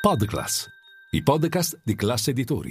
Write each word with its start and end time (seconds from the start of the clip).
Podclass, 0.00 0.66
i 1.10 1.22
podcast 1.22 1.78
di 1.84 1.94
classe 1.94 2.30
editori. 2.30 2.70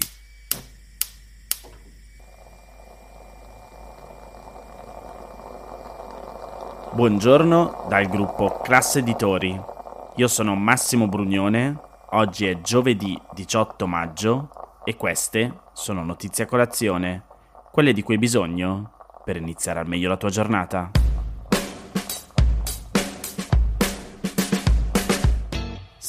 Buongiorno 6.91 7.85
dal 7.87 8.07
gruppo 8.07 8.57
Classe 8.63 8.97
Editori. 8.99 9.61
Io 10.15 10.27
sono 10.27 10.55
Massimo 10.55 11.07
Brugnone, 11.07 11.79
oggi 12.13 12.47
è 12.47 12.61
giovedì 12.61 13.15
18 13.35 13.85
maggio 13.85 14.49
e 14.83 14.97
queste 14.97 15.65
sono 15.73 16.03
notizie 16.03 16.45
a 16.45 16.47
colazione, 16.47 17.25
quelle 17.71 17.93
di 17.93 18.01
cui 18.01 18.15
hai 18.15 18.19
bisogno 18.19 19.21
per 19.23 19.35
iniziare 19.35 19.77
al 19.77 19.87
meglio 19.87 20.09
la 20.09 20.17
tua 20.17 20.29
giornata. 20.29 20.89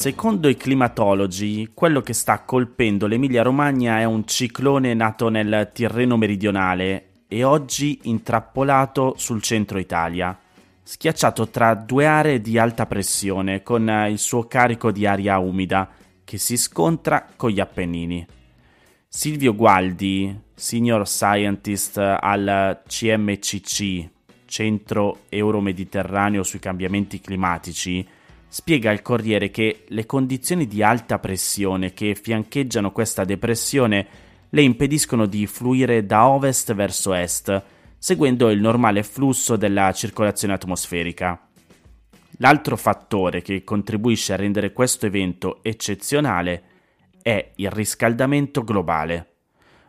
Secondo 0.00 0.48
i 0.48 0.56
climatologi, 0.56 1.72
quello 1.74 2.00
che 2.00 2.14
sta 2.14 2.40
colpendo 2.40 3.06
l'Emilia-Romagna 3.06 3.98
è 3.98 4.04
un 4.04 4.26
ciclone 4.26 4.94
nato 4.94 5.28
nel 5.28 5.68
Tirreno 5.74 6.16
meridionale 6.16 7.24
e 7.28 7.44
oggi 7.44 7.98
intrappolato 8.04 9.12
sul 9.18 9.42
centro 9.42 9.78
Italia, 9.78 10.34
schiacciato 10.82 11.48
tra 11.48 11.74
due 11.74 12.06
aree 12.06 12.40
di 12.40 12.56
alta 12.56 12.86
pressione 12.86 13.62
con 13.62 14.06
il 14.08 14.18
suo 14.18 14.46
carico 14.46 14.90
di 14.90 15.04
aria 15.04 15.36
umida 15.36 15.90
che 16.24 16.38
si 16.38 16.56
scontra 16.56 17.26
con 17.36 17.50
gli 17.50 17.60
Appennini. 17.60 18.26
Silvio 19.06 19.54
Gualdi, 19.54 20.34
senior 20.54 21.06
scientist 21.06 21.98
al 21.98 22.80
CMCC, 22.86 24.08
Centro 24.46 25.24
Euro-Mediterraneo 25.28 26.42
sui 26.42 26.58
cambiamenti 26.58 27.20
climatici, 27.20 28.08
spiega 28.52 28.90
al 28.90 29.00
Corriere 29.00 29.50
che 29.50 29.84
le 29.86 30.06
condizioni 30.06 30.66
di 30.66 30.82
alta 30.82 31.20
pressione 31.20 31.94
che 31.94 32.16
fiancheggiano 32.16 32.90
questa 32.90 33.24
depressione 33.24 34.06
le 34.48 34.62
impediscono 34.62 35.26
di 35.26 35.46
fluire 35.46 36.04
da 36.04 36.26
ovest 36.26 36.74
verso 36.74 37.14
est, 37.14 37.62
seguendo 37.96 38.50
il 38.50 38.60
normale 38.60 39.04
flusso 39.04 39.54
della 39.54 39.92
circolazione 39.92 40.52
atmosferica. 40.52 41.46
L'altro 42.38 42.76
fattore 42.76 43.40
che 43.40 43.62
contribuisce 43.62 44.32
a 44.32 44.36
rendere 44.36 44.72
questo 44.72 45.06
evento 45.06 45.60
eccezionale 45.62 46.62
è 47.22 47.52
il 47.56 47.70
riscaldamento 47.70 48.64
globale. 48.64 49.26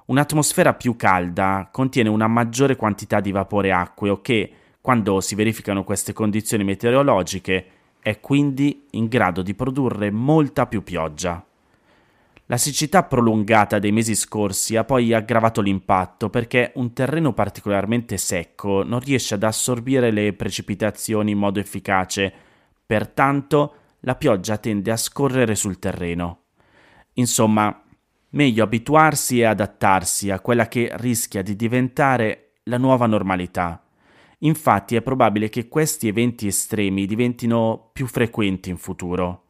Un'atmosfera 0.05 0.75
più 0.75 0.95
calda 0.95 1.67
contiene 1.71 2.09
una 2.09 2.27
maggiore 2.27 2.75
quantità 2.75 3.21
di 3.21 3.31
vapore 3.31 3.71
acqueo 3.71 4.21
che, 4.21 4.51
quando 4.81 5.19
si 5.19 5.33
verificano 5.33 5.83
queste 5.83 6.13
condizioni 6.13 6.63
meteorologiche, 6.63 7.65
è 8.01 8.19
quindi 8.19 8.87
in 8.91 9.07
grado 9.07 9.41
di 9.41 9.53
produrre 9.53 10.11
molta 10.11 10.65
più 10.65 10.83
pioggia. 10.83 11.45
La 12.47 12.57
siccità 12.57 13.03
prolungata 13.03 13.79
dei 13.79 13.93
mesi 13.93 14.13
scorsi 14.13 14.75
ha 14.75 14.83
poi 14.83 15.13
aggravato 15.13 15.61
l'impatto 15.61 16.29
perché 16.29 16.73
un 16.75 16.91
terreno 16.91 17.31
particolarmente 17.31 18.17
secco 18.17 18.83
non 18.83 18.99
riesce 18.99 19.35
ad 19.35 19.43
assorbire 19.43 20.11
le 20.11 20.33
precipitazioni 20.33 21.31
in 21.31 21.37
modo 21.37 21.59
efficace, 21.59 22.33
pertanto 22.85 23.75
la 24.01 24.15
pioggia 24.15 24.57
tende 24.57 24.91
a 24.91 24.97
scorrere 24.97 25.55
sul 25.55 25.79
terreno. 25.79 26.39
Insomma, 27.13 27.83
meglio 28.31 28.63
abituarsi 28.63 29.39
e 29.39 29.45
adattarsi 29.45 30.29
a 30.29 30.41
quella 30.41 30.67
che 30.67 30.89
rischia 30.95 31.41
di 31.41 31.55
diventare 31.55 32.55
la 32.63 32.77
nuova 32.77 33.05
normalità 33.05 33.80
Infatti 34.43 34.95
è 34.95 35.01
probabile 35.01 35.49
che 35.49 35.67
questi 35.67 36.07
eventi 36.07 36.47
estremi 36.47 37.05
diventino 37.05 37.89
più 37.93 38.07
frequenti 38.07 38.71
in 38.71 38.77
futuro. 38.77 39.43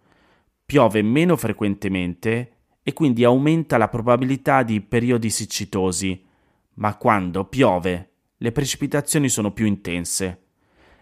Piove 0.65 1.01
meno 1.01 1.37
frequentemente 1.37 2.51
e 2.83 2.93
quindi 2.93 3.23
aumenta 3.23 3.77
la 3.77 3.87
probabilità 3.87 4.63
di 4.63 4.81
periodi 4.81 5.29
siccitosi, 5.29 6.25
ma 6.75 6.97
quando 6.97 7.45
piove 7.45 8.09
le 8.37 8.51
precipitazioni 8.51 9.29
sono 9.29 9.51
più 9.51 9.65
intense. 9.65 10.39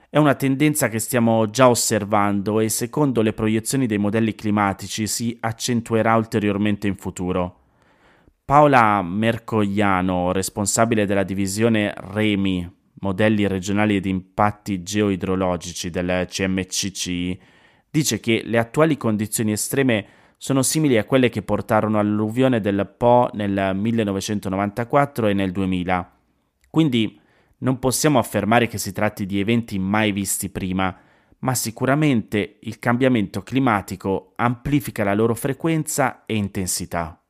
È 0.08 0.18
una 0.18 0.35
tendenza 0.35 0.88
che 0.88 1.00
stiamo 1.00 1.50
già 1.50 1.69
osservando 1.69 2.59
e 2.59 2.69
secondo 2.69 3.24
le 3.24 3.34
proiezioni 3.34 3.88
dei 3.88 3.97
modelli 3.97 4.35
climatici 4.35 5.08
si 5.08 5.35
accentuerà 5.40 6.16
ulteriormente 6.16 6.85
in 6.85 6.96
futuro. 6.96 7.58
Paola 8.46 9.02
Mercogliano, 9.02 10.31
responsabile 10.31 11.06
della 11.06 11.24
divisione 11.24 11.94
REMI 11.96 12.78
modelli 13.00 13.48
regionali 13.48 14.00
di 14.00 14.10
impatti 14.10 14.84
geoidrologici 14.84 15.90
del 15.90 16.26
CMCC, 16.28 17.38
dice 17.90 18.20
che 18.20 18.42
le 18.46 18.58
attuali 18.58 18.98
condizioni 18.98 19.52
estreme 19.52 20.06
sono 20.38 20.62
simili 20.62 20.98
a 20.98 21.04
quelle 21.04 21.30
che 21.30 21.42
portarono 21.42 22.00
all'alluvione 22.00 22.62
del 22.62 22.94
Po 22.98 23.30
nel 23.34 23.76
1994 23.76 25.28
e 25.28 25.34
nel 25.34 25.52
2000. 25.52 26.18
Quindi 26.70 27.20
non 27.59 27.80
possiamo 27.80 28.20
affermare 28.20 28.68
che 28.68 28.78
si 28.78 28.94
tratti 28.94 29.26
di 29.26 29.40
eventi 29.40 29.78
mai 29.80 30.12
visti 30.12 30.50
prima, 30.50 30.96
ma 31.40 31.56
sicuramente 31.56 32.58
il 32.62 32.80
cambiamento 32.80 33.44
climatico 33.44 34.34
amplifica 34.36 35.04
la 35.04 35.14
loro 35.14 35.36
frequenza 35.36 36.24
e 36.26 36.36
intensità. 36.36 37.22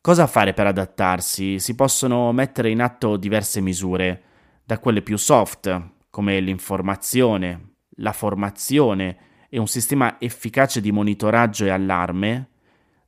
Cosa 0.00 0.26
fare 0.26 0.52
per 0.52 0.66
adattarsi? 0.66 1.58
Si 1.58 1.74
possono 1.74 2.32
mettere 2.32 2.70
in 2.70 2.80
atto 2.80 3.16
diverse 3.16 3.60
misure 3.60 4.22
da 4.64 4.78
quelle 4.78 5.02
più 5.02 5.18
soft, 5.18 5.90
come 6.08 6.40
l'informazione, 6.40 7.74
la 7.96 8.12
formazione 8.12 9.18
e 9.50 9.58
un 9.58 9.66
sistema 9.66 10.18
efficace 10.20 10.80
di 10.80 10.90
monitoraggio 10.90 11.66
e 11.66 11.70
allarme, 11.70 12.48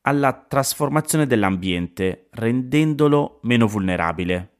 alla 0.02 0.32
trasformazione 0.32 1.26
dell'ambiente, 1.26 2.28
rendendolo 2.32 3.38
meno 3.42 3.66
vulnerabile. 3.66 4.50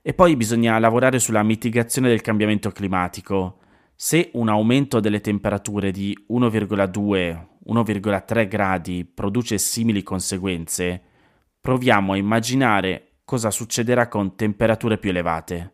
E 0.00 0.14
poi 0.14 0.36
bisogna 0.36 0.78
lavorare 0.78 1.18
sulla 1.18 1.42
mitigazione 1.42 2.08
del 2.08 2.20
cambiamento 2.22 2.70
climatico. 2.70 3.58
Se 3.94 4.30
un 4.34 4.48
aumento 4.48 5.00
delle 5.00 5.20
temperature 5.20 5.90
di 5.90 6.16
1,2-1,3 6.30 8.48
gradi 8.48 9.04
produce 9.04 9.58
simili 9.58 10.04
conseguenze, 10.04 11.02
proviamo 11.60 12.12
a 12.12 12.16
immaginare 12.16 13.16
cosa 13.24 13.50
succederà 13.50 14.06
con 14.08 14.36
temperature 14.36 14.98
più 14.98 15.10
elevate 15.10 15.72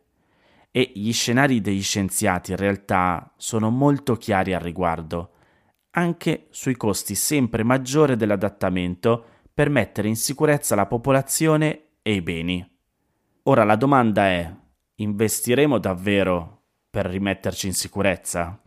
e 0.77 0.91
gli 0.93 1.13
scenari 1.13 1.61
degli 1.61 1.81
scienziati 1.81 2.51
in 2.51 2.57
realtà 2.57 3.31
sono 3.37 3.69
molto 3.69 4.17
chiari 4.17 4.53
al 4.53 4.59
riguardo, 4.59 5.29
anche 5.91 6.47
sui 6.49 6.75
costi 6.75 7.15
sempre 7.15 7.63
maggiori 7.63 8.17
dell'adattamento 8.17 9.23
per 9.53 9.69
mettere 9.69 10.09
in 10.09 10.17
sicurezza 10.17 10.75
la 10.75 10.85
popolazione 10.85 11.91
e 12.01 12.15
i 12.15 12.21
beni. 12.21 12.77
Ora 13.43 13.63
la 13.63 13.77
domanda 13.77 14.25
è, 14.25 14.53
investiremo 14.95 15.77
davvero 15.77 16.63
per 16.89 17.05
rimetterci 17.05 17.67
in 17.67 17.73
sicurezza? 17.73 18.59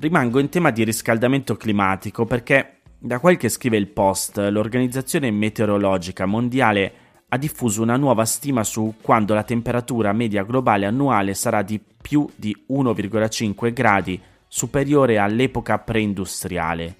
Rimango 0.00 0.40
in 0.40 0.48
tema 0.48 0.72
di 0.72 0.82
riscaldamento 0.82 1.56
climatico 1.56 2.24
perché 2.24 2.75
da 2.98 3.18
quel 3.18 3.36
che 3.36 3.48
scrive 3.48 3.76
il 3.76 3.88
Post, 3.88 4.38
l'Organizzazione 4.38 5.30
Meteorologica 5.30 6.24
Mondiale 6.26 6.92
ha 7.28 7.36
diffuso 7.36 7.82
una 7.82 7.96
nuova 7.96 8.24
stima 8.24 8.64
su 8.64 8.94
quando 9.00 9.34
la 9.34 9.42
temperatura 9.42 10.12
media 10.12 10.44
globale 10.44 10.86
annuale 10.86 11.34
sarà 11.34 11.62
di 11.62 11.80
più 12.00 12.28
di 12.34 12.56
1,5 12.70 13.72
gradi 13.72 14.20
superiore 14.48 15.18
all'epoca 15.18 15.78
preindustriale, 15.78 16.96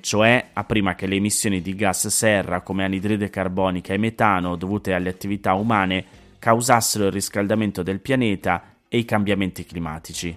cioè 0.00 0.48
a 0.54 0.64
prima 0.64 0.94
che 0.94 1.06
le 1.06 1.16
emissioni 1.16 1.60
di 1.60 1.74
gas 1.74 2.08
serra 2.08 2.62
come 2.62 2.84
anidride 2.84 3.30
carbonica 3.30 3.92
e 3.92 3.98
metano 3.98 4.56
dovute 4.56 4.94
alle 4.94 5.10
attività 5.10 5.52
umane 5.52 6.04
causassero 6.38 7.06
il 7.06 7.12
riscaldamento 7.12 7.82
del 7.82 8.00
pianeta 8.00 8.76
e 8.88 8.98
i 8.98 9.04
cambiamenti 9.04 9.64
climatici. 9.64 10.36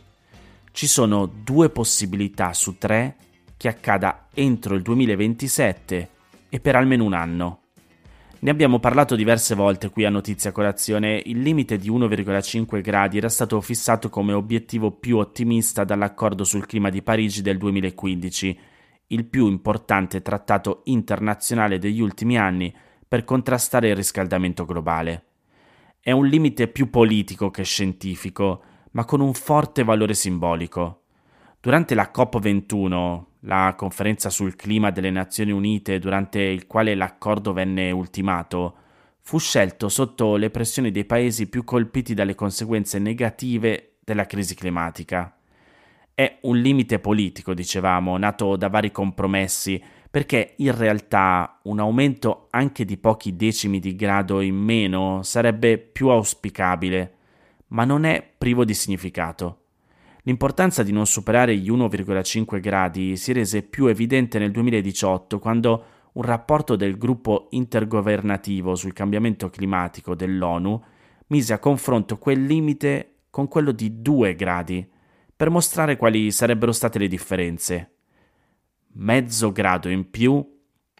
Ci 0.73 0.87
sono 0.87 1.25
due 1.25 1.69
possibilità 1.69 2.53
su 2.53 2.77
tre 2.77 3.15
che 3.61 3.67
accada 3.67 4.25
entro 4.33 4.73
il 4.73 4.81
2027 4.81 6.09
e 6.49 6.59
per 6.59 6.75
almeno 6.75 7.03
un 7.03 7.13
anno. 7.13 7.59
Ne 8.39 8.49
abbiamo 8.49 8.79
parlato 8.79 9.15
diverse 9.15 9.53
volte 9.53 9.91
qui 9.91 10.03
a 10.03 10.09
Notizia 10.09 10.51
Colazione, 10.51 11.21
il 11.23 11.41
limite 11.41 11.77
di 11.77 11.91
1,5 11.91 12.81
gradi 12.81 13.19
era 13.19 13.29
stato 13.29 13.61
fissato 13.61 14.09
come 14.09 14.33
obiettivo 14.33 14.89
più 14.89 15.17
ottimista 15.17 15.83
dall'accordo 15.83 16.43
sul 16.43 16.65
clima 16.65 16.89
di 16.89 17.03
Parigi 17.03 17.43
del 17.43 17.59
2015, 17.59 18.59
il 19.05 19.25
più 19.25 19.45
importante 19.45 20.23
trattato 20.23 20.81
internazionale 20.85 21.77
degli 21.77 22.01
ultimi 22.01 22.39
anni 22.39 22.75
per 23.07 23.23
contrastare 23.23 23.89
il 23.89 23.95
riscaldamento 23.95 24.65
globale. 24.65 25.25
È 25.99 26.09
un 26.09 26.25
limite 26.25 26.67
più 26.67 26.89
politico 26.89 27.51
che 27.51 27.61
scientifico, 27.61 28.63
ma 28.93 29.05
con 29.05 29.19
un 29.19 29.35
forte 29.35 29.83
valore 29.83 30.15
simbolico. 30.15 31.03
Durante 31.59 31.93
la 31.93 32.11
COP21, 32.11 33.29
la 33.41 33.73
conferenza 33.75 34.29
sul 34.29 34.55
clima 34.55 34.91
delle 34.91 35.09
Nazioni 35.09 35.51
Unite 35.51 35.99
durante 35.99 36.39
il 36.39 36.67
quale 36.67 36.95
l'accordo 36.95 37.53
venne 37.53 37.91
ultimato, 37.91 38.75
fu 39.21 39.39
scelto 39.39 39.87
sotto 39.89 40.35
le 40.35 40.49
pressioni 40.49 40.91
dei 40.91 41.05
paesi 41.05 41.47
più 41.47 41.63
colpiti 41.63 42.13
dalle 42.13 42.35
conseguenze 42.35 42.99
negative 42.99 43.93
della 44.03 44.25
crisi 44.25 44.55
climatica. 44.55 45.35
È 46.13 46.39
un 46.41 46.57
limite 46.57 46.99
politico, 46.99 47.53
dicevamo, 47.53 48.17
nato 48.17 48.55
da 48.55 48.67
vari 48.67 48.91
compromessi, 48.91 49.81
perché 50.11 50.55
in 50.57 50.75
realtà 50.75 51.59
un 51.63 51.79
aumento 51.79 52.47
anche 52.49 52.83
di 52.83 52.97
pochi 52.97 53.35
decimi 53.35 53.79
di 53.79 53.95
grado 53.95 54.41
in 54.41 54.55
meno 54.55 55.23
sarebbe 55.23 55.77
più 55.77 56.09
auspicabile, 56.09 57.15
ma 57.67 57.85
non 57.85 58.03
è 58.03 58.21
privo 58.37 58.65
di 58.65 58.73
significato. 58.73 59.60
L'importanza 60.23 60.83
di 60.83 60.91
non 60.91 61.07
superare 61.07 61.55
gli 61.55 61.71
1,5 61.71 62.59
gradi 62.59 63.17
si 63.17 63.33
rese 63.33 63.63
più 63.63 63.87
evidente 63.87 64.37
nel 64.37 64.51
2018 64.51 65.39
quando 65.39 65.85
un 66.13 66.21
rapporto 66.21 66.75
del 66.75 66.97
gruppo 66.97 67.47
intergovernativo 67.51 68.75
sul 68.75 68.93
cambiamento 68.93 69.49
climatico 69.49 70.13
dell'ONU 70.13 70.83
mise 71.27 71.53
a 71.53 71.59
confronto 71.59 72.17
quel 72.17 72.43
limite 72.45 73.21
con 73.31 73.47
quello 73.47 73.71
di 73.71 74.01
2 74.01 74.35
gradi, 74.35 74.87
per 75.35 75.49
mostrare 75.49 75.95
quali 75.95 76.29
sarebbero 76.31 76.71
state 76.73 76.99
le 76.99 77.07
differenze. 77.07 77.95
Mezzo 78.93 79.51
grado 79.51 79.89
in 79.89 80.09
più 80.11 80.45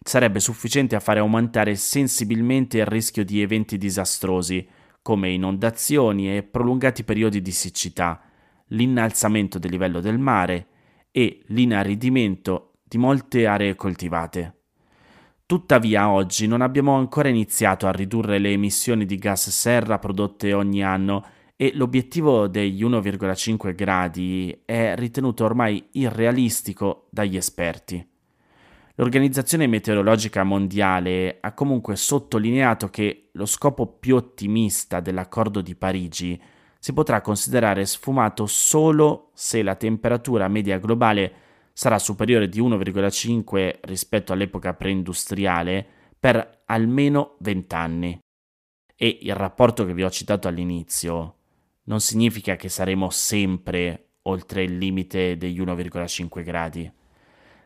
sarebbe 0.02 0.40
sufficiente 0.40 0.96
a 0.96 1.00
fare 1.00 1.20
aumentare 1.20 1.76
sensibilmente 1.76 2.78
il 2.78 2.86
rischio 2.86 3.24
di 3.24 3.40
eventi 3.40 3.76
disastrosi, 3.76 4.66
come 5.02 5.30
inondazioni 5.30 6.34
e 6.34 6.42
prolungati 6.42 7.04
periodi 7.04 7.42
di 7.42 7.52
siccità, 7.52 8.20
l'innalzamento 8.72 9.58
del 9.58 9.70
livello 9.70 10.00
del 10.00 10.18
mare 10.18 10.66
e 11.10 11.42
l'inaridimento 11.46 12.74
di 12.82 12.98
molte 12.98 13.46
aree 13.46 13.74
coltivate. 13.74 14.56
Tuttavia 15.46 16.08
oggi 16.08 16.46
non 16.46 16.62
abbiamo 16.62 16.94
ancora 16.94 17.28
iniziato 17.28 17.86
a 17.86 17.92
ridurre 17.92 18.38
le 18.38 18.50
emissioni 18.52 19.04
di 19.04 19.16
gas 19.16 19.50
serra 19.50 19.98
prodotte 19.98 20.52
ogni 20.52 20.82
anno 20.82 21.24
e 21.56 21.72
l'obiettivo 21.74 22.48
degli 22.48 22.82
1,5 22.82 23.74
gradi 23.74 24.62
è 24.64 24.94
ritenuto 24.96 25.44
ormai 25.44 25.88
irrealistico 25.92 27.08
dagli 27.10 27.36
esperti. 27.36 28.04
L'Organizzazione 28.96 29.66
Meteorologica 29.66 30.42
Mondiale 30.44 31.38
ha 31.40 31.52
comunque 31.52 31.96
sottolineato 31.96 32.88
che 32.88 33.30
lo 33.32 33.46
scopo 33.46 33.86
più 33.86 34.16
ottimista 34.16 35.00
dell'accordo 35.00 35.60
di 35.60 35.74
Parigi 35.74 36.40
si 36.82 36.92
potrà 36.92 37.20
considerare 37.20 37.86
sfumato 37.86 38.46
solo 38.46 39.30
se 39.34 39.62
la 39.62 39.76
temperatura 39.76 40.48
media 40.48 40.80
globale 40.80 41.32
sarà 41.72 41.96
superiore 42.00 42.48
di 42.48 42.60
1,5 42.60 43.78
rispetto 43.82 44.32
all'epoca 44.32 44.74
preindustriale 44.74 45.86
per 46.18 46.62
almeno 46.66 47.36
20 47.38 47.74
anni. 47.76 48.18
E 48.96 49.18
il 49.22 49.36
rapporto 49.36 49.86
che 49.86 49.94
vi 49.94 50.02
ho 50.02 50.10
citato 50.10 50.48
all'inizio 50.48 51.36
non 51.84 52.00
significa 52.00 52.56
che 52.56 52.68
saremo 52.68 53.10
sempre 53.10 54.14
oltre 54.22 54.64
il 54.64 54.76
limite 54.76 55.36
degli 55.36 55.60
1,5 55.60 56.42
gradi. 56.42 56.92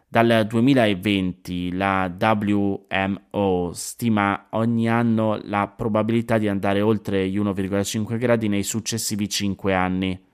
Dal 0.09 0.47
2020 0.47 1.73
la 1.73 2.15
WMO 2.17 3.73
stima 3.75 4.47
ogni 4.51 4.89
anno 4.89 5.41
la 5.43 5.67
probabilità 5.67 6.39
di 6.39 6.47
andare 6.47 6.81
oltre 6.81 7.29
gli 7.29 7.39
1,5 7.39 8.17
gradi 8.17 8.47
nei 8.49 8.63
successivi 8.63 9.29
5 9.29 9.75
anni. 9.75 10.25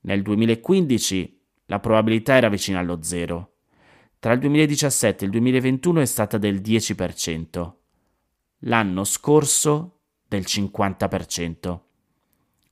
Nel 0.00 0.22
2015 0.22 1.40
la 1.66 1.78
probabilità 1.78 2.36
era 2.36 2.48
vicina 2.48 2.78
allo 2.78 3.02
zero. 3.02 3.56
Tra 4.18 4.32
il 4.32 4.40
2017 4.40 5.24
e 5.24 5.26
il 5.26 5.32
2021 5.32 6.00
è 6.00 6.06
stata 6.06 6.38
del 6.38 6.62
10%. 6.62 7.72
L'anno 8.60 9.04
scorso 9.04 9.98
del 10.26 10.44
50%. 10.46 11.80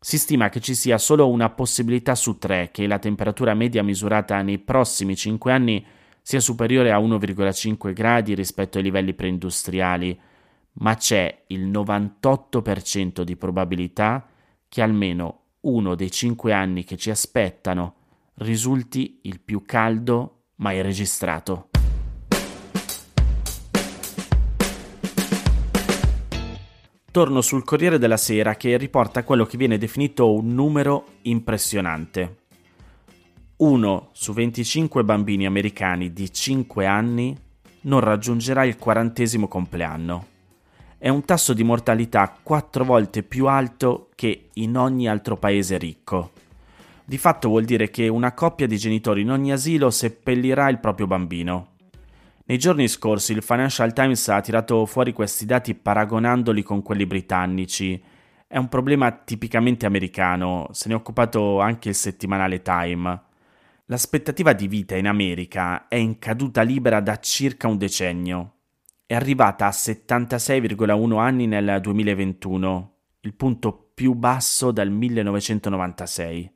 Si 0.00 0.16
stima 0.16 0.48
che 0.48 0.60
ci 0.60 0.75
sia 0.75 0.96
solo 0.96 1.28
una 1.28 1.50
possibilità 1.50 2.14
su 2.14 2.38
tre 2.38 2.70
che 2.72 2.87
la 2.87 2.98
temperatura 2.98 3.52
media 3.52 3.82
misurata 3.82 4.40
nei 4.40 4.58
prossimi 4.58 5.14
5 5.14 5.52
anni 5.52 5.87
sia 6.22 6.40
superiore 6.40 6.93
a 6.93 6.99
1,5 6.99 7.93
gradi 7.93 8.34
rispetto 8.34 8.78
ai 8.78 8.84
livelli 8.84 9.14
preindustriali, 9.14 10.19
ma 10.75 10.94
c'è 10.94 11.44
il 11.49 11.69
98% 11.69 13.22
di 13.22 13.37
probabilità 13.37 14.26
che 14.69 14.82
almeno 14.82 15.38
uno 15.61 15.94
dei 15.94 16.11
5 16.11 16.52
anni 16.52 16.84
che 16.84 16.96
ci 16.96 17.11
aspettano 17.11 17.94
risulti 18.34 19.20
il 19.22 19.40
più 19.40 19.62
caldo 19.64 20.44
mai 20.56 20.81
registrato. 20.81 21.69
Torno 27.11 27.40
sul 27.40 27.64
Corriere 27.64 27.99
della 27.99 28.16
Sera 28.16 28.55
che 28.55 28.76
riporta 28.76 29.25
quello 29.25 29.44
che 29.44 29.56
viene 29.56 29.78
definito 29.78 30.32
un 30.32 30.55
numero 30.55 31.06
impressionante. 31.23 32.39
Uno 33.61 34.09
su 34.12 34.33
25 34.33 35.05
bambini 35.05 35.45
americani 35.45 36.15
di 36.15 36.33
5 36.33 36.87
anni 36.87 37.37
non 37.83 38.01
raggiungerà 38.01 38.65
il 38.65 38.79
quarantesimo 38.79 39.49
compleanno. 39.49 40.27
È 40.97 41.11
un 41.11 41.27
tasso 41.27 41.53
di 41.53 41.62
mortalità 41.62 42.35
quattro 42.43 42.85
volte 42.85 43.23
più 43.23 43.49
alto 43.49 44.09
che 44.15 44.49
in 44.55 44.79
ogni 44.79 45.11
altro 45.11 45.37
paese 45.37 45.77
ricco. 45.77 46.31
Di 47.05 47.19
fatto 47.19 47.49
vuol 47.49 47.65
dire 47.65 47.91
che 47.91 48.09
una 48.09 48.33
coppia 48.33 48.67
di 48.67 48.79
genitori 48.79 49.21
in 49.21 49.31
ogni 49.31 49.53
asilo 49.53 49.91
seppellirà 49.91 50.71
il 50.71 50.79
proprio 50.79 51.07
bambino. 51.07 51.73
Nei 52.47 52.57
giorni 52.57 52.89
scorsi 52.89 53.33
il 53.33 53.43
Financial 53.43 53.93
Times 53.93 54.27
ha 54.29 54.41
tirato 54.41 54.87
fuori 54.87 55.12
questi 55.12 55.45
dati 55.45 55.75
paragonandoli 55.75 56.62
con 56.62 56.81
quelli 56.81 57.05
britannici. 57.05 58.03
È 58.47 58.57
un 58.57 58.71
problema 58.71 59.12
tipicamente 59.12 59.85
americano, 59.85 60.69
se 60.73 60.89
ne 60.89 60.95
è 60.95 60.97
occupato 60.97 61.61
anche 61.61 61.91
il 61.91 61.95
settimanale 61.95 62.62
Time. 62.62 63.29
L'aspettativa 63.90 64.52
di 64.52 64.69
vita 64.69 64.96
in 64.96 65.08
America 65.08 65.88
è 65.88 65.96
in 65.96 66.20
caduta 66.20 66.62
libera 66.62 67.00
da 67.00 67.19
circa 67.19 67.66
un 67.66 67.76
decennio. 67.76 68.58
È 69.04 69.16
arrivata 69.16 69.66
a 69.66 69.70
76,1 69.70 71.19
anni 71.19 71.48
nel 71.48 71.81
2021, 71.82 72.94
il 73.22 73.34
punto 73.34 73.90
più 73.92 74.14
basso 74.14 74.70
dal 74.70 74.92
1996. 74.92 76.52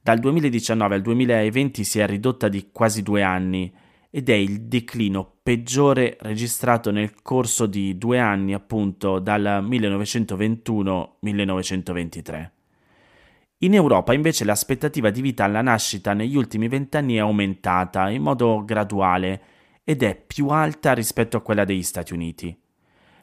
Dal 0.00 0.18
2019 0.18 0.94
al 0.94 1.02
2020 1.02 1.84
si 1.84 1.98
è 1.98 2.06
ridotta 2.06 2.48
di 2.48 2.70
quasi 2.72 3.02
due 3.02 3.22
anni 3.22 3.70
ed 4.08 4.30
è 4.30 4.34
il 4.34 4.62
declino 4.62 5.40
peggiore 5.42 6.16
registrato 6.20 6.90
nel 6.90 7.20
corso 7.20 7.66
di 7.66 7.98
due 7.98 8.18
anni, 8.18 8.54
appunto 8.54 9.18
dal 9.18 9.62
1921-1923. 9.68 12.61
In 13.62 13.74
Europa 13.74 14.12
invece 14.12 14.44
l'aspettativa 14.44 15.10
di 15.10 15.20
vita 15.20 15.44
alla 15.44 15.62
nascita 15.62 16.14
negli 16.14 16.36
ultimi 16.36 16.66
vent'anni 16.66 17.14
è 17.14 17.20
aumentata 17.20 18.10
in 18.10 18.22
modo 18.22 18.64
graduale 18.64 19.40
ed 19.84 20.02
è 20.02 20.16
più 20.16 20.48
alta 20.48 20.92
rispetto 20.94 21.36
a 21.36 21.42
quella 21.42 21.64
degli 21.64 21.84
Stati 21.84 22.12
Uniti. 22.12 22.56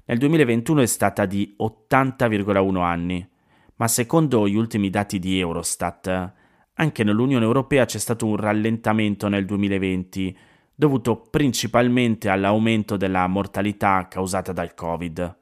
Nel 0.05 0.17
2021 0.17 0.81
è 0.81 0.85
stata 0.85 1.25
di 1.25 1.55
80,1 1.59 2.81
anni, 2.81 3.29
ma 3.75 3.87
secondo 3.89 4.47
gli 4.47 4.55
ultimi 4.55 4.89
dati 4.89 5.19
di 5.19 5.39
Eurostat 5.39 6.33
anche 6.79 7.03
nell'Unione 7.03 7.43
Europea 7.43 7.83
c'è 7.83 7.97
stato 7.97 8.25
un 8.25 8.37
rallentamento 8.37 9.27
nel 9.27 9.43
2020, 9.43 10.37
dovuto 10.73 11.19
principalmente 11.29 12.29
all'aumento 12.29 12.95
della 12.95 13.27
mortalità 13.27 14.07
causata 14.09 14.53
dal 14.53 14.73
Covid. 14.73 15.37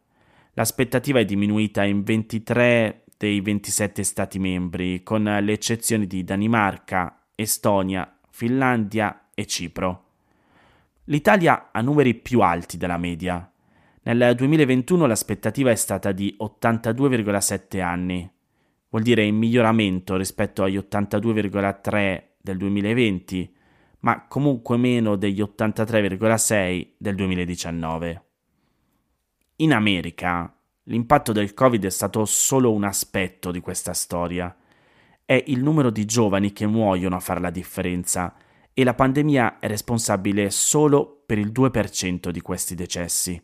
L'aspettativa 0.53 1.19
è 1.19 1.25
diminuita 1.25 1.83
in 1.83 2.01
23 2.01 3.03
dei 3.17 3.41
27 3.41 4.03
Stati 4.03 4.38
membri, 4.38 5.01
con 5.01 5.24
le 5.24 5.51
eccezioni 5.51 6.05
di 6.05 6.24
Danimarca, 6.24 7.25
Estonia, 7.36 8.19
Finlandia 8.29 9.29
e 9.33 9.45
Cipro. 9.47 10.03
L'Italia 11.05 11.69
ha 11.71 11.81
numeri 11.81 12.13
più 12.13 12.41
alti 12.41 12.77
della 12.77 12.97
media. 12.97 13.51
Nel 14.03 14.36
2021 14.36 15.05
l'aspettativa 15.05 15.71
è 15.71 15.75
stata 15.75 16.12
di 16.12 16.36
82,7 16.39 17.81
anni, 17.81 18.29
vuol 18.89 19.03
dire 19.03 19.24
in 19.24 19.36
miglioramento 19.36 20.15
rispetto 20.15 20.63
agli 20.63 20.77
82,3 20.77 22.24
del 22.39 22.57
2020, 22.57 23.55
ma 24.00 24.27
comunque 24.27 24.77
meno 24.77 25.15
degli 25.15 25.41
83,6 25.41 26.93
del 26.97 27.15
2019. 27.15 28.24
In 29.57 29.74
America 29.74 30.56
l'impatto 30.88 31.32
del 31.32 31.53
Covid 31.53 31.86
è 31.86 31.89
stato 31.89 32.25
solo 32.25 32.74
un 32.74 32.84
aspetto 32.84 33.51
di 33.51 33.62
questa 33.62 33.94
storia. 33.94 34.53
È 35.24 35.41
il 35.48 35.63
numero 35.63 35.89
di 35.89 36.06
giovani 36.06 36.51
che 36.51 36.67
muoiono 36.67 37.15
a 37.15 37.22
fare 37.22 37.39
la 37.39 37.50
differenza 37.50 38.36
e 38.74 38.84
la 38.84 38.94
pandemia 38.94 39.60
è 39.60 39.67
responsabile 39.67 40.50
solo 40.50 41.24
per 41.25 41.38
il 41.38 41.51
2% 41.51 42.29
di 42.29 42.41
questi 42.41 42.75
decessi 42.75 43.41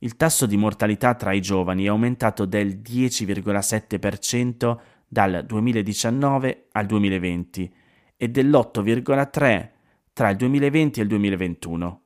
il 0.00 0.16
tasso 0.16 0.44
di 0.46 0.56
mortalità 0.56 1.14
tra 1.14 1.32
i 1.32 1.40
giovani 1.40 1.84
è 1.84 1.88
aumentato 1.88 2.44
del 2.44 2.80
10,7% 2.84 4.78
dal 5.08 5.44
2019 5.46 6.66
al 6.72 6.86
2020 6.86 7.74
e 8.16 8.28
dell'8,3% 8.28 9.68
tra 10.12 10.28
il 10.30 10.36
2020 10.36 11.00
e 11.00 11.02
il 11.02 11.08
2021. 11.08 12.02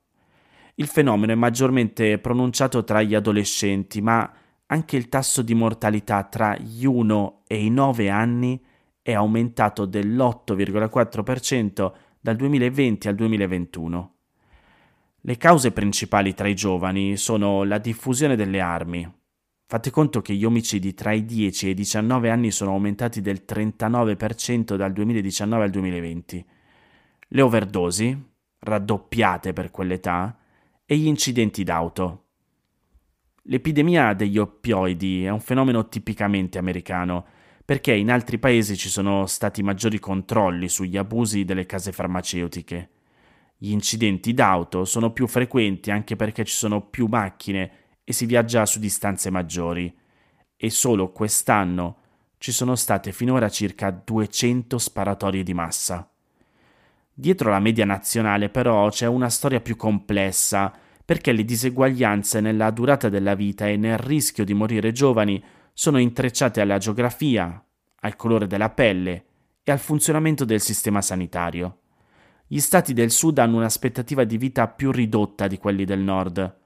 Il 0.76 0.86
fenomeno 0.86 1.32
è 1.32 1.36
maggiormente 1.36 2.18
pronunciato 2.18 2.84
tra 2.84 3.02
gli 3.02 3.14
adolescenti, 3.14 4.00
ma 4.00 4.32
anche 4.72 4.96
il 4.96 5.08
tasso 5.08 5.42
di 5.42 5.54
mortalità 5.54 6.22
tra 6.24 6.56
gli 6.56 6.84
1 6.84 7.42
e 7.46 7.64
i 7.64 7.70
9 7.70 8.08
anni 8.08 8.64
è 9.02 9.12
aumentato 9.12 9.84
dell'8,4% 9.84 11.92
dal 12.20 12.36
2020 12.36 13.08
al 13.08 13.14
2021. 13.16 14.14
Le 15.22 15.36
cause 15.36 15.72
principali 15.72 16.34
tra 16.34 16.46
i 16.46 16.54
giovani 16.54 17.16
sono 17.16 17.64
la 17.64 17.78
diffusione 17.78 18.36
delle 18.36 18.60
armi. 18.60 19.12
Fate 19.66 19.90
conto 19.90 20.22
che 20.22 20.34
gli 20.34 20.44
omicidi 20.44 20.94
tra 20.94 21.10
i 21.12 21.24
10 21.24 21.66
e 21.66 21.70
i 21.70 21.74
19 21.74 22.30
anni 22.30 22.52
sono 22.52 22.70
aumentati 22.70 23.20
del 23.20 23.42
39% 23.46 24.76
dal 24.76 24.92
2019 24.92 25.64
al 25.64 25.70
2020. 25.70 26.46
Le 27.28 27.42
overdosi, 27.42 28.16
raddoppiate 28.60 29.52
per 29.52 29.70
quell'età, 29.70 30.38
e 30.86 30.96
gli 30.96 31.06
incidenti 31.06 31.64
d'auto. 31.64 32.29
L'epidemia 33.44 34.12
degli 34.12 34.38
oppioidi 34.38 35.24
è 35.24 35.30
un 35.30 35.40
fenomeno 35.40 35.88
tipicamente 35.88 36.58
americano, 36.58 37.24
perché 37.64 37.94
in 37.94 38.10
altri 38.10 38.38
paesi 38.38 38.76
ci 38.76 38.88
sono 38.88 39.26
stati 39.26 39.62
maggiori 39.62 39.98
controlli 39.98 40.68
sugli 40.68 40.96
abusi 40.96 41.44
delle 41.44 41.66
case 41.66 41.92
farmaceutiche. 41.92 42.90
Gli 43.56 43.72
incidenti 43.72 44.34
d'auto 44.34 44.84
sono 44.84 45.12
più 45.12 45.26
frequenti 45.26 45.90
anche 45.90 46.16
perché 46.16 46.44
ci 46.44 46.54
sono 46.54 46.80
più 46.82 47.06
macchine 47.06 47.70
e 48.04 48.12
si 48.12 48.26
viaggia 48.26 48.66
su 48.66 48.78
distanze 48.78 49.30
maggiori. 49.30 49.94
E 50.56 50.70
solo 50.70 51.12
quest'anno 51.12 51.96
ci 52.38 52.52
sono 52.52 52.74
state 52.74 53.12
finora 53.12 53.48
circa 53.48 53.90
200 53.90 54.78
sparatorie 54.78 55.42
di 55.42 55.54
massa. 55.54 56.10
Dietro 57.12 57.50
la 57.50 57.60
media 57.60 57.84
nazionale 57.84 58.48
però 58.48 58.88
c'è 58.88 59.06
una 59.06 59.28
storia 59.28 59.60
più 59.60 59.76
complessa, 59.76 60.72
perché 61.10 61.32
le 61.32 61.44
diseguaglianze 61.44 62.40
nella 62.40 62.70
durata 62.70 63.08
della 63.08 63.34
vita 63.34 63.66
e 63.66 63.76
nel 63.76 63.98
rischio 63.98 64.44
di 64.44 64.54
morire 64.54 64.92
giovani 64.92 65.42
sono 65.72 65.98
intrecciate 65.98 66.60
alla 66.60 66.78
geografia, 66.78 67.60
al 68.02 68.14
colore 68.14 68.46
della 68.46 68.70
pelle 68.70 69.24
e 69.64 69.72
al 69.72 69.80
funzionamento 69.80 70.44
del 70.44 70.60
sistema 70.60 71.02
sanitario. 71.02 71.78
Gli 72.46 72.60
stati 72.60 72.92
del 72.92 73.10
sud 73.10 73.38
hanno 73.38 73.56
un'aspettativa 73.56 74.22
di 74.22 74.38
vita 74.38 74.68
più 74.68 74.92
ridotta 74.92 75.48
di 75.48 75.58
quelli 75.58 75.84
del 75.84 75.98
nord. 75.98 76.58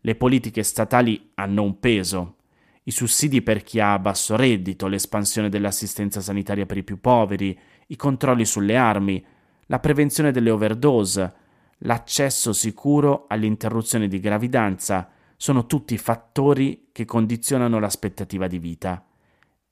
Le 0.00 0.14
politiche 0.14 0.62
statali 0.62 1.32
hanno 1.34 1.64
un 1.64 1.80
peso. 1.80 2.36
I 2.84 2.92
sussidi 2.92 3.42
per 3.42 3.64
chi 3.64 3.80
ha 3.80 3.98
basso 3.98 4.36
reddito, 4.36 4.86
l'espansione 4.86 5.48
dell'assistenza 5.48 6.20
sanitaria 6.20 6.66
per 6.66 6.76
i 6.76 6.84
più 6.84 7.00
poveri, 7.00 7.58
i 7.88 7.96
controlli 7.96 8.44
sulle 8.44 8.76
armi, 8.76 9.26
la 9.66 9.80
prevenzione 9.80 10.30
delle 10.30 10.50
overdose, 10.50 11.46
l'accesso 11.78 12.52
sicuro 12.52 13.26
all'interruzione 13.28 14.08
di 14.08 14.20
gravidanza 14.20 15.10
sono 15.36 15.66
tutti 15.66 15.96
fattori 15.98 16.88
che 16.90 17.04
condizionano 17.04 17.78
l'aspettativa 17.78 18.46
di 18.46 18.58
vita. 18.58 19.06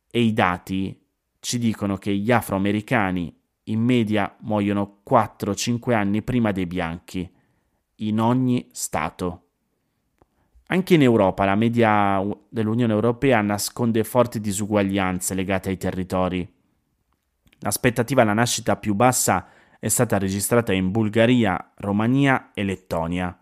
E 0.09 0.21
i 0.21 0.33
dati 0.33 1.01
ci 1.41 1.59
dicono 1.59 1.97
che 1.97 2.15
gli 2.15 2.31
afroamericani 2.31 3.35
in 3.65 3.81
media 3.81 4.37
muoiono 4.41 5.03
4-5 5.09 5.93
anni 5.93 6.23
prima 6.23 6.53
dei 6.53 6.67
bianchi, 6.67 7.29
in 7.97 8.21
ogni 8.21 8.69
Stato. 8.73 9.43
Anche 10.69 10.95
in 10.95 11.03
Europa 11.03 11.45
la 11.45 11.55
media 11.55 12.25
dell'Unione 12.49 12.93
Europea 12.93 13.41
nasconde 13.41 14.05
forti 14.05 14.41
disuguaglianze 14.41 15.35
legate 15.35 15.69
ai 15.69 15.77
territori. 15.77 16.55
L'aspettativa 17.61 18.23
alla 18.23 18.33
nascita 18.33 18.77
più 18.77 18.95
bassa 18.95 19.47
è 19.79 19.89
stata 19.89 20.19
registrata 20.19 20.73
in 20.73 20.91
Bulgaria, 20.91 21.73
Romania 21.77 22.51
e 22.55 22.65
Lettonia. 22.65 23.39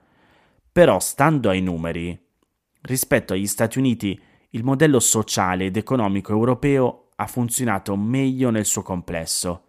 Però, 0.73 0.99
stando 0.99 1.49
ai 1.49 1.63
numeri, 1.63 2.19
rispetto 2.83 3.33
agli 3.33 3.47
Stati 3.47 3.79
Uniti, 3.79 4.21
il 4.51 4.65
modello 4.65 5.01
sociale 5.01 5.67
ed 5.67 5.77
economico 5.77 6.33
europeo 6.33 7.09
ha 7.17 7.27
funzionato 7.27 7.97
meglio 7.97 8.51
nel 8.51 8.65
suo 8.65 8.83
complesso. 8.83 9.65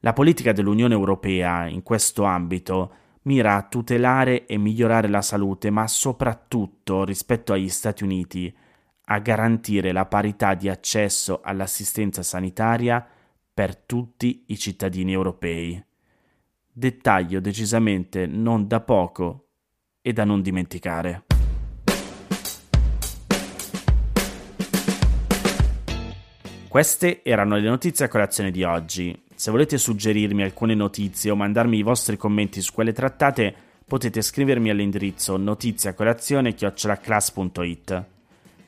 La 0.00 0.12
politica 0.12 0.52
dell'Unione 0.52 0.94
Europea 0.94 1.66
in 1.66 1.82
questo 1.82 2.24
ambito 2.24 2.92
mira 3.22 3.56
a 3.56 3.62
tutelare 3.62 4.46
e 4.46 4.56
migliorare 4.56 5.08
la 5.08 5.22
salute, 5.22 5.70
ma 5.70 5.86
soprattutto 5.86 7.04
rispetto 7.04 7.52
agli 7.52 7.68
Stati 7.68 8.04
Uniti 8.04 8.54
a 9.08 9.18
garantire 9.18 9.92
la 9.92 10.06
parità 10.06 10.54
di 10.54 10.68
accesso 10.68 11.40
all'assistenza 11.42 12.22
sanitaria 12.22 13.06
per 13.56 13.74
tutti 13.74 14.44
i 14.48 14.58
cittadini 14.58 15.12
europei. 15.12 15.82
Dettaglio 16.70 17.40
decisamente 17.40 18.26
non 18.26 18.66
da 18.66 18.80
poco 18.80 19.46
e 20.02 20.12
da 20.12 20.24
non 20.24 20.42
dimenticare. 20.42 21.22
Queste 26.68 27.22
erano 27.22 27.56
le 27.56 27.66
notizie 27.66 28.04
a 28.04 28.08
colazione 28.08 28.50
di 28.50 28.62
oggi. 28.62 29.18
Se 29.34 29.50
volete 29.50 29.78
suggerirmi 29.78 30.42
alcune 30.42 30.74
notizie 30.74 31.30
o 31.30 31.34
mandarmi 31.34 31.78
i 31.78 31.82
vostri 31.82 32.18
commenti 32.18 32.60
su 32.60 32.74
quelle 32.74 32.92
trattate, 32.92 33.54
potete 33.86 34.20
scrivermi 34.20 34.68
all'indirizzo 34.68 35.38
notiziacolazione.it. 35.38 38.15